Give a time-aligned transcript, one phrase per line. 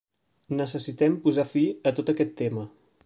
[0.61, 2.65] Necessitem posar fi a tot aquest tema.